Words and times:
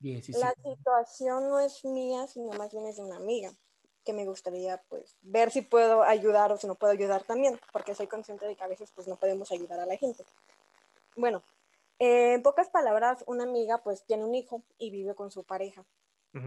17. 0.00 0.38
La 0.38 0.54
situación 0.62 1.48
no 1.48 1.60
es 1.60 1.84
mía, 1.84 2.26
sino 2.26 2.52
más 2.52 2.72
bien 2.72 2.86
es 2.86 2.96
de 2.96 3.02
una 3.02 3.16
amiga 3.16 3.52
que 4.04 4.12
me 4.14 4.24
gustaría 4.24 4.82
pues 4.88 5.18
ver 5.20 5.50
si 5.50 5.60
puedo 5.60 6.02
ayudar 6.02 6.50
o 6.50 6.56
si 6.56 6.66
no 6.66 6.76
puedo 6.76 6.92
ayudar 6.92 7.24
también, 7.24 7.60
porque 7.72 7.94
soy 7.94 8.06
consciente 8.06 8.46
de 8.46 8.56
que 8.56 8.64
a 8.64 8.68
veces 8.68 8.90
pues 8.94 9.06
no 9.06 9.16
podemos 9.16 9.52
ayudar 9.52 9.80
a 9.80 9.86
la 9.86 9.96
gente. 9.96 10.24
Bueno, 11.14 11.42
eh, 11.98 12.34
en 12.34 12.42
pocas 12.42 12.70
palabras, 12.70 13.22
una 13.26 13.44
amiga 13.44 13.82
pues 13.82 14.04
tiene 14.04 14.24
un 14.24 14.34
hijo 14.34 14.62
y 14.78 14.90
vive 14.90 15.14
con 15.14 15.30
su 15.30 15.44
pareja, 15.44 15.84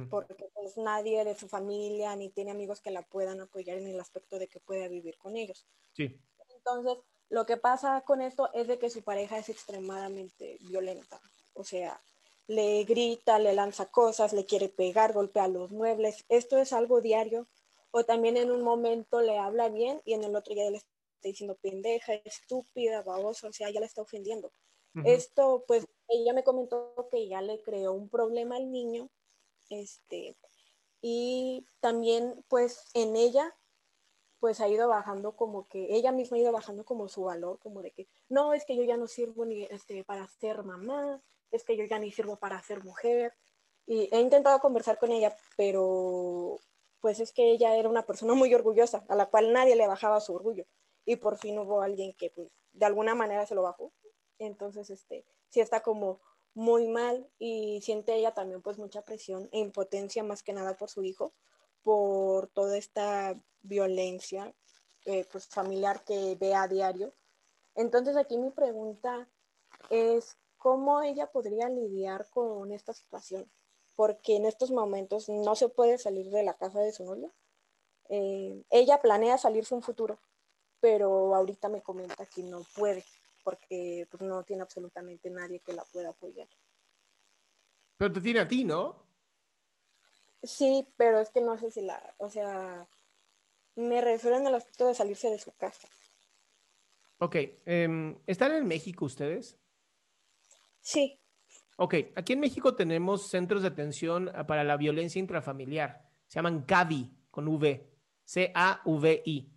porque 0.10 0.50
pues 0.56 0.78
nadie 0.78 1.24
de 1.26 1.36
su 1.36 1.48
familia 1.48 2.16
ni 2.16 2.30
tiene 2.30 2.52
amigos 2.52 2.82
que 2.82 2.90
la 2.90 3.02
puedan 3.02 3.42
apoyar 3.42 3.78
en 3.78 3.88
el 3.88 4.00
aspecto 4.00 4.40
de 4.40 4.48
que 4.48 4.60
pueda 4.60 4.88
vivir 4.88 5.18
con 5.18 5.36
ellos. 5.36 5.68
Sí. 5.94 6.20
Entonces, 6.56 6.98
lo 7.30 7.46
que 7.46 7.58
pasa 7.58 8.02
con 8.02 8.22
esto 8.22 8.50
es 8.54 8.68
de 8.68 8.80
que 8.80 8.90
su 8.90 9.04
pareja 9.04 9.38
es 9.38 9.50
extremadamente 9.50 10.58
violenta. 10.62 11.20
O 11.54 11.64
sea, 11.64 12.02
le 12.52 12.84
grita, 12.84 13.40
le 13.40 13.54
lanza 13.54 13.86
cosas, 13.86 14.34
le 14.34 14.46
quiere 14.46 14.68
pegar, 14.68 15.14
golpea 15.14 15.48
los 15.48 15.72
muebles. 15.72 16.26
Esto 16.28 16.58
es 16.58 16.74
algo 16.74 17.00
diario. 17.00 17.48
O 17.92 18.04
también 18.04 18.38
en 18.38 18.52
un 18.52 18.62
momento 18.62 19.22
le 19.22 19.38
habla 19.38 19.70
bien 19.70 20.02
y 20.06 20.14
en 20.14 20.24
el 20.24 20.36
otro 20.36 20.54
ya 20.54 20.70
le 20.70 20.78
está 20.78 20.90
diciendo 21.24 21.58
pendeja, 21.62 22.14
estúpida, 22.14 23.04
babosa, 23.04 23.48
o 23.48 23.54
sea, 23.54 23.70
ya 23.70 23.80
le 23.80 23.86
está 23.86 24.02
ofendiendo. 24.02 24.52
Esto, 25.06 25.64
pues, 25.68 25.88
ella 26.10 26.34
me 26.34 26.44
comentó 26.44 27.08
que 27.10 27.26
ya 27.30 27.42
le 27.42 27.62
creó 27.62 27.94
un 27.94 28.10
problema 28.10 28.58
al 28.58 28.70
niño, 28.70 29.10
este, 29.70 30.36
y 31.02 31.66
también, 31.80 32.44
pues, 32.50 32.84
en 32.94 33.16
ella, 33.16 33.56
pues, 34.42 34.60
ha 34.60 34.68
ido 34.68 34.90
bajando 34.90 35.38
como 35.38 35.70
que, 35.70 35.96
ella 35.96 36.12
misma 36.12 36.36
ha 36.36 36.42
ido 36.42 36.52
bajando 36.52 36.84
como 36.84 37.08
su 37.08 37.24
valor, 37.24 37.58
como 37.60 37.82
de 37.82 37.92
que, 37.92 38.10
no, 38.28 38.54
es 38.54 38.66
que 38.66 38.76
yo 38.76 38.84
ya 38.84 38.98
no 38.98 39.08
sirvo 39.08 39.46
ni, 39.46 39.64
este, 39.64 40.04
para 40.04 40.28
ser 40.28 40.64
mamá, 40.64 41.22
es 41.52 41.64
que 41.64 41.78
yo 41.78 41.86
ya 41.86 42.00
ni 42.00 42.12
sirvo 42.12 42.38
para 42.38 42.62
ser 42.64 42.84
mujer, 42.84 43.34
y 43.86 44.10
he 44.12 44.20
intentado 44.20 44.60
conversar 44.60 44.98
con 45.00 45.12
ella, 45.12 45.36
pero, 45.58 46.60
pues, 47.02 47.20
es 47.20 47.34
que 47.34 47.52
ella 47.52 47.76
era 47.76 47.90
una 47.90 48.06
persona 48.06 48.34
muy 48.34 48.54
orgullosa, 48.54 49.06
a 49.10 49.16
la 49.16 49.28
cual 49.28 49.54
nadie 49.54 49.76
le 49.76 49.88
bajaba 49.88 50.22
su 50.22 50.34
orgullo, 50.34 50.66
y 51.06 51.18
por 51.18 51.38
fin 51.38 51.60
hubo 51.60 51.82
alguien 51.82 52.14
que, 52.14 52.30
pues, 52.30 52.50
de 52.74 52.86
alguna 52.86 53.16
manera 53.16 53.46
se 53.46 53.56
lo 53.56 53.64
bajó, 53.64 53.92
entonces, 54.40 54.90
este, 54.90 55.26
sí 55.50 55.60
está 55.60 55.82
como 55.82 56.22
muy 56.54 56.88
mal 56.88 57.30
y 57.40 57.82
siente 57.82 58.16
ella 58.16 58.34
también 58.34 58.62
pues 58.62 58.78
mucha 58.78 59.04
presión 59.04 59.48
e 59.52 59.60
impotencia 59.60 60.24
más 60.24 60.44
que 60.44 60.54
nada 60.54 60.76
por 60.76 60.90
su 60.90 61.04
hijo, 61.04 61.34
por 61.84 62.48
toda 62.50 62.78
esta 62.78 63.42
violencia 63.62 64.54
eh, 65.06 65.26
pues 65.32 65.48
familiar 65.48 66.04
que 66.04 66.36
ve 66.40 66.54
a 66.54 66.68
diario. 66.68 67.14
Entonces 67.76 68.18
aquí 68.18 68.38
mi 68.38 68.52
pregunta 68.52 69.30
es 69.90 70.38
cómo 70.62 71.02
ella 71.02 71.26
podría 71.26 71.70
lidiar 71.70 72.30
con 72.30 72.72
esta 72.72 72.94
situación, 72.94 73.52
porque 73.96 74.36
en 74.36 74.46
estos 74.46 74.70
momentos 74.70 75.28
no 75.28 75.56
se 75.56 75.70
puede 75.70 75.98
salir 75.98 76.30
de 76.30 76.44
la 76.44 76.54
casa 76.54 76.80
de 76.82 76.92
su 76.92 77.04
novio. 77.04 77.34
Eh, 78.10 78.64
ella 78.70 79.02
planea 79.02 79.40
salirse 79.40 79.74
un 79.74 79.82
futuro, 79.82 80.20
pero 80.80 81.34
ahorita 81.34 81.68
me 81.68 81.82
comenta 81.82 82.28
que 82.28 82.44
no 82.44 82.62
puede 82.76 83.04
porque 83.44 84.08
pues, 84.12 84.22
no 84.22 84.44
tiene 84.44 84.62
absolutamente 84.62 85.32
nadie 85.32 85.62
que 85.62 85.74
la 85.74 85.84
pueda 85.86 86.10
apoyar. 86.10 86.48
Pero 87.98 88.14
te 88.14 88.22
tiene 88.22 88.42
a 88.42 88.48
ti, 88.48 88.64
¿no? 88.64 89.04
Sí, 90.44 90.88
pero 90.96 91.20
es 91.20 91.32
que 91.32 91.42
no 91.42 91.58
sé 91.58 91.72
si 91.72 91.82
la, 91.82 92.16
o 92.20 92.30
sea, 92.30 92.88
me 93.76 94.00
refiero 94.02 94.38
en 94.38 94.46
el 94.46 94.54
aspecto 94.54 94.86
de 94.86 94.94
salirse 94.94 95.32
de 95.32 95.40
su 95.40 95.52
casa. 95.54 95.88
Ok, 97.18 97.36
em, 97.66 98.16
¿están 98.28 98.52
en 98.54 98.68
México 98.68 99.06
ustedes? 99.06 99.60
Sí, 100.82 101.22
Ok, 101.84 101.96
aquí 102.16 102.34
en 102.34 102.42
México 102.42 102.76
tenemos 102.76 103.28
centros 103.28 103.64
de 103.64 103.70
atención 103.70 104.30
ah, 104.36 104.46
para 104.46 104.64
la 104.64 104.78
violencia 104.78 105.18
intrafamiliar. 105.18 106.08
Se 106.28 106.36
llaman 106.36 106.62
CAVI, 106.62 107.10
con 107.32 107.48
V. 107.48 107.90
C-A-V-I. 108.24 109.52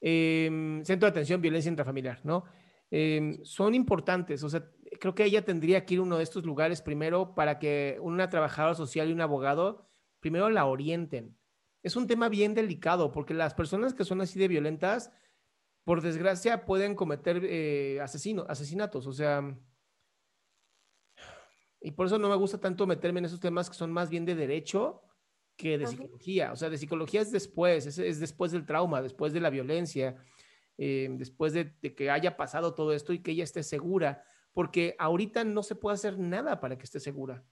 Em, 0.00 0.84
Centro 0.84 1.06
de 1.06 1.10
Atención 1.10 1.40
Violencia 1.40 1.68
Intrafamiliar, 1.68 2.18
¿no? 2.24 2.46
Em, 2.90 3.44
son 3.44 3.76
importantes. 3.76 4.42
O 4.42 4.48
sea, 4.48 4.68
creo 4.98 5.14
que 5.14 5.22
ella 5.24 5.44
tendría 5.44 5.84
que 5.86 5.94
ir 5.94 6.00
a 6.00 6.02
uno 6.02 6.16
de 6.16 6.24
estos 6.24 6.44
lugares 6.44 6.82
primero 6.82 7.32
para 7.36 7.60
que 7.60 7.98
una 8.02 8.28
trabajadora 8.28 8.74
social 8.74 9.08
y 9.08 9.12
un 9.12 9.20
abogado 9.20 9.88
primero 10.18 10.50
la 10.50 10.66
orienten. 10.66 11.38
Es 11.84 11.94
un 11.94 12.08
tema 12.08 12.28
bien 12.28 12.54
delicado 12.54 13.12
porque 13.12 13.34
las 13.34 13.54
personas 13.54 13.94
que 13.94 14.04
son 14.04 14.20
así 14.20 14.36
de 14.40 14.48
violentas, 14.48 15.12
por 15.84 16.02
desgracia, 16.02 16.66
pueden 16.66 16.96
cometer 16.96 17.40
eh, 17.44 18.00
asesinatos. 18.00 19.06
O 19.06 19.12
sea, 19.12 19.56
y 21.80 21.92
por 21.92 22.06
eso 22.06 22.18
no 22.18 22.28
me 22.28 22.36
gusta 22.36 22.58
tanto 22.58 22.86
meterme 22.86 23.20
en 23.20 23.24
esos 23.26 23.40
temas 23.40 23.68
que 23.70 23.76
son 23.76 23.92
más 23.92 24.10
bien 24.10 24.24
de 24.24 24.34
derecho 24.34 25.02
que 25.56 25.78
de 25.78 25.84
Ajá. 25.84 25.92
psicología. 25.92 26.52
O 26.52 26.56
sea, 26.56 26.70
de 26.70 26.78
psicología 26.78 27.20
es 27.20 27.32
después, 27.32 27.86
es, 27.86 27.98
es 27.98 28.20
después 28.20 28.52
del 28.52 28.66
trauma, 28.66 29.02
después 29.02 29.32
de 29.32 29.40
la 29.40 29.50
violencia, 29.50 30.16
eh, 30.78 31.08
después 31.12 31.52
de, 31.52 31.74
de 31.82 31.94
que 31.94 32.10
haya 32.10 32.36
pasado 32.36 32.74
todo 32.74 32.92
esto 32.92 33.12
y 33.12 33.22
que 33.22 33.32
ella 33.32 33.44
esté 33.44 33.62
segura, 33.62 34.22
porque 34.52 34.96
ahorita 34.98 35.44
no 35.44 35.62
se 35.62 35.74
puede 35.74 35.94
hacer 35.94 36.18
nada 36.18 36.60
para 36.60 36.76
que 36.76 36.84
esté 36.84 37.00
segura. 37.00 37.44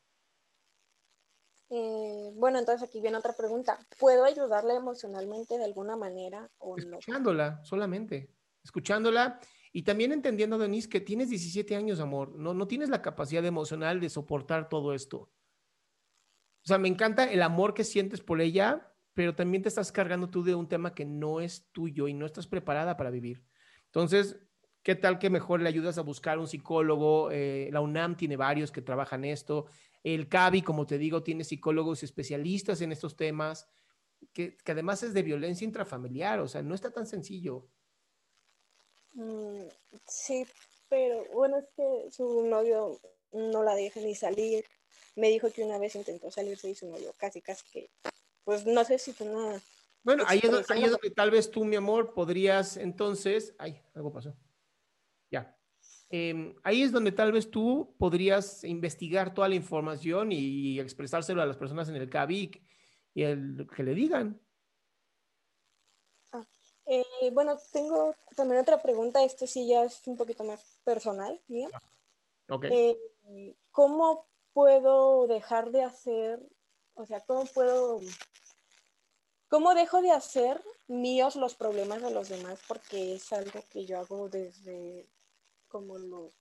eh, 1.70 2.30
bueno, 2.34 2.58
entonces 2.58 2.88
aquí 2.88 3.00
viene 3.00 3.18
otra 3.18 3.34
pregunta. 3.34 3.78
¿Puedo 3.98 4.24
ayudarle 4.24 4.74
emocionalmente 4.74 5.58
de 5.58 5.64
alguna 5.64 5.96
manera 5.96 6.50
o 6.58 6.76
no? 6.76 6.98
Escuchándola, 6.98 7.62
solamente, 7.64 8.30
escuchándola 8.64 9.38
y 9.72 9.82
también 9.82 10.12
entendiendo, 10.12 10.58
Denise, 10.58 10.88
que 10.88 11.00
tienes 11.00 11.30
17 11.30 11.76
años, 11.76 12.00
amor, 12.00 12.34
no, 12.36 12.54
no 12.54 12.66
tienes 12.66 12.88
la 12.88 13.02
capacidad 13.02 13.44
emocional 13.44 14.00
de 14.00 14.10
soportar 14.10 14.68
todo 14.68 14.94
esto. 14.94 15.30
O 16.64 16.66
sea, 16.68 16.78
me 16.78 16.88
encanta 16.88 17.24
el 17.24 17.42
amor 17.42 17.74
que 17.74 17.84
sientes 17.84 18.20
por 18.20 18.40
ella, 18.40 18.92
pero 19.14 19.34
también 19.34 19.62
te 19.62 19.68
estás 19.68 19.92
cargando 19.92 20.30
tú 20.30 20.42
de 20.42 20.54
un 20.54 20.68
tema 20.68 20.94
que 20.94 21.04
no 21.04 21.40
es 21.40 21.68
tuyo 21.72 22.08
y 22.08 22.14
no 22.14 22.26
estás 22.26 22.46
preparada 22.46 22.96
para 22.96 23.10
vivir. 23.10 23.44
Entonces, 23.86 24.38
¿Qué 24.88 24.94
tal 24.94 25.18
que 25.18 25.28
mejor 25.28 25.60
le 25.60 25.68
ayudas 25.68 25.98
a 25.98 26.02
buscar 26.02 26.38
un 26.38 26.46
psicólogo? 26.46 27.30
Eh, 27.30 27.68
la 27.72 27.82
UNAM 27.82 28.16
tiene 28.16 28.38
varios 28.38 28.72
que 28.72 28.80
trabajan 28.80 29.22
esto. 29.22 29.66
El 30.02 30.28
CABI, 30.28 30.62
como 30.62 30.86
te 30.86 30.96
digo, 30.96 31.22
tiene 31.22 31.44
psicólogos 31.44 32.02
especialistas 32.02 32.80
en 32.80 32.92
estos 32.92 33.14
temas, 33.14 33.68
que, 34.32 34.56
además 34.66 35.02
es 35.02 35.12
de 35.12 35.22
violencia 35.22 35.66
intrafamiliar, 35.66 36.40
o 36.40 36.48
sea, 36.48 36.62
no 36.62 36.74
está 36.74 36.90
tan 36.90 37.06
sencillo. 37.06 37.68
Mm, 39.12 39.64
sí, 40.06 40.46
pero 40.88 41.24
bueno, 41.32 41.58
es 41.58 41.66
que 41.76 42.10
su 42.10 42.46
novio 42.46 42.98
no 43.32 43.62
la 43.62 43.74
deja 43.74 44.00
ni 44.00 44.14
salir. 44.14 44.64
Me 45.16 45.28
dijo 45.28 45.50
que 45.50 45.64
una 45.64 45.78
vez 45.78 45.96
intentó 45.96 46.30
salirse 46.30 46.70
y 46.70 46.74
su 46.74 46.88
novio 46.88 47.12
casi, 47.18 47.40
casi 47.40 47.64
que, 47.72 47.90
pues 48.44 48.66
no 48.66 48.84
sé 48.84 48.98
si 48.98 49.12
fue 49.12 49.28
una... 49.28 49.60
Bueno, 50.02 50.24
ahí 50.26 50.40
es, 50.42 50.50
donde, 50.90 51.10
tal 51.10 51.30
vez 51.30 51.50
tú, 51.50 51.64
mi 51.64 51.76
amor, 51.76 52.14
podrías 52.14 52.76
entonces... 52.76 53.54
Ay, 53.58 53.82
algo 53.94 54.12
pasó. 54.12 54.34
Ya. 55.30 55.58
Em, 56.08 56.54
ahí 56.62 56.82
es 56.82 56.92
donde 56.92 57.12
tal 57.12 57.32
vez 57.32 57.50
tú 57.50 57.94
podrías 57.98 58.64
investigar 58.64 59.34
toda 59.34 59.48
la 59.48 59.56
información 59.56 60.32
y 60.32 60.80
expresárselo 60.80 61.42
a 61.42 61.46
las 61.46 61.58
personas 61.58 61.88
en 61.88 61.96
el 61.96 62.08
CABIC 62.08 62.62
y 63.12 63.22
el, 63.24 63.66
que 63.74 63.82
le 63.82 63.94
digan. 63.94 64.40
Ah, 66.88 67.02
eh, 67.22 67.30
bueno, 67.32 67.58
tengo 67.72 68.14
también 68.34 68.60
otra 68.60 68.80
pregunta. 68.80 69.22
Esto 69.22 69.46
sí 69.46 69.66
ya 69.66 69.84
es 69.84 70.06
un 70.06 70.16
poquito 70.16 70.44
más 70.44 70.80
personal, 70.84 71.40
mía. 71.48 71.68
Eh, 72.62 72.96
¿Cómo 73.70 74.26
puedo 74.52 75.26
dejar 75.26 75.70
de 75.70 75.82
hacer, 75.82 76.40
o 76.94 77.04
sea, 77.06 77.20
cómo 77.20 77.44
puedo, 77.44 78.00
cómo 79.48 79.74
dejo 79.74 80.00
de 80.00 80.10
hacer 80.10 80.62
míos 80.86 81.36
los 81.36 81.54
problemas 81.54 82.02
de 82.02 82.10
los 82.10 82.28
demás? 82.28 82.58
Porque 82.66 83.14
es 83.14 83.32
algo 83.32 83.60
que 83.70 83.84
yo 83.84 83.98
hago 83.98 84.28
desde 84.28 85.06
como 85.68 85.98
los, 85.98 86.32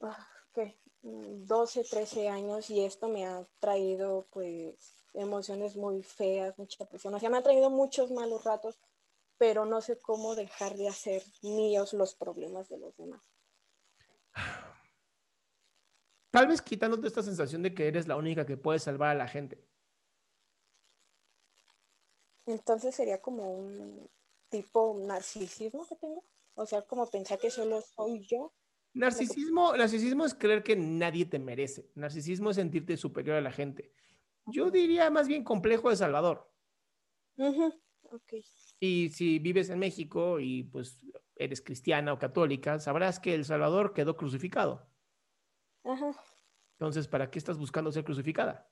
ah, 0.00 0.26
¿qué? 0.54 0.78
12, 1.02 1.84
13 1.84 2.28
años 2.30 2.70
y 2.70 2.82
esto 2.82 3.08
me 3.08 3.26
ha 3.26 3.46
traído 3.60 4.26
pues 4.30 4.94
emociones 5.12 5.76
muy 5.76 6.02
feas, 6.02 6.58
mucha 6.58 6.86
presión. 6.86 7.14
O 7.14 7.20
sea, 7.20 7.28
me 7.28 7.38
ha 7.38 7.42
traído 7.42 7.68
muchos 7.70 8.10
malos 8.10 8.44
ratos, 8.44 8.78
pero 9.46 9.66
no 9.66 9.82
sé 9.82 9.98
cómo 9.98 10.34
dejar 10.34 10.74
de 10.74 10.88
hacer 10.88 11.22
míos 11.42 11.92
los 11.92 12.14
problemas 12.14 12.66
de 12.70 12.78
los 12.78 12.96
demás. 12.96 13.20
Tal 16.30 16.46
vez 16.46 16.62
quitándote 16.62 17.08
esta 17.08 17.22
sensación 17.22 17.62
de 17.62 17.74
que 17.74 17.86
eres 17.86 18.08
la 18.08 18.16
única 18.16 18.46
que 18.46 18.56
puede 18.56 18.78
salvar 18.78 19.10
a 19.10 19.18
la 19.18 19.28
gente. 19.28 19.62
Entonces 22.46 22.94
sería 22.94 23.20
como 23.20 23.52
un 23.52 24.08
tipo 24.48 24.96
narcisismo 24.98 25.86
que 25.86 25.96
tengo. 25.96 26.24
O 26.54 26.64
sea, 26.64 26.80
como 26.80 27.06
pensar 27.10 27.38
que 27.38 27.50
solo 27.50 27.82
soy 27.82 28.26
yo. 28.26 28.54
Narcisismo, 28.94 29.76
narcisismo 29.76 30.24
es 30.24 30.32
creer 30.32 30.62
que 30.62 30.74
nadie 30.74 31.26
te 31.26 31.38
merece. 31.38 31.90
Narcisismo 31.94 32.48
es 32.48 32.56
sentirte 32.56 32.96
superior 32.96 33.36
a 33.36 33.42
la 33.42 33.52
gente. 33.52 33.92
Yo 34.46 34.70
diría 34.70 35.10
más 35.10 35.28
bien 35.28 35.44
complejo 35.44 35.90
de 35.90 35.96
Salvador. 35.96 36.50
Y 38.84 39.08
si 39.08 39.38
vives 39.38 39.70
en 39.70 39.78
México 39.78 40.38
y 40.38 40.64
pues 40.64 41.00
eres 41.36 41.62
cristiana 41.62 42.12
o 42.12 42.18
católica, 42.18 42.78
sabrás 42.78 43.18
que 43.18 43.34
el 43.34 43.46
Salvador 43.46 43.94
quedó 43.94 44.14
crucificado. 44.14 44.86
Ajá. 45.84 46.12
Entonces, 46.74 47.08
¿para 47.08 47.30
qué 47.30 47.38
estás 47.38 47.56
buscando 47.56 47.90
ser 47.90 48.04
crucificada? 48.04 48.68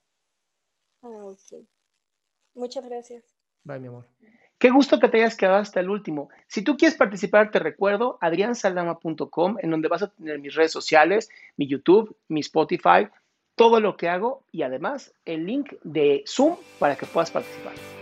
Ah, 1.00 1.08
ok. 1.08 1.66
Muchas 2.54 2.84
gracias. 2.84 3.24
Bye, 3.64 3.80
mi 3.80 3.88
amor. 3.88 4.06
Qué 4.58 4.70
gusto 4.70 5.00
que 5.00 5.08
te 5.08 5.16
hayas 5.16 5.34
quedado 5.34 5.56
hasta 5.56 5.80
el 5.80 5.88
último. 5.88 6.28
Si 6.46 6.62
tú 6.62 6.76
quieres 6.76 6.98
participar, 6.98 7.50
te 7.50 7.58
recuerdo 7.58 8.18
adriansaldama.com, 8.20 9.56
en 9.62 9.70
donde 9.70 9.88
vas 9.88 10.02
a 10.02 10.10
tener 10.10 10.38
mis 10.40 10.54
redes 10.54 10.72
sociales, 10.72 11.30
mi 11.56 11.66
YouTube, 11.66 12.14
mi 12.28 12.40
Spotify, 12.40 13.08
todo 13.54 13.80
lo 13.80 13.96
que 13.96 14.10
hago 14.10 14.44
y 14.52 14.60
además 14.60 15.14
el 15.24 15.46
link 15.46 15.72
de 15.84 16.22
Zoom 16.26 16.56
para 16.78 16.96
que 16.96 17.06
puedas 17.06 17.30
participar. 17.30 18.01